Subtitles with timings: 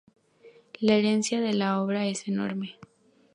[0.79, 2.79] La herencia de la obra es enorme.